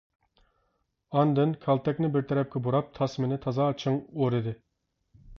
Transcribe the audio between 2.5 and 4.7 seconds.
بۇراپ، تاسمىنى تازا چىڭ ئورىدى.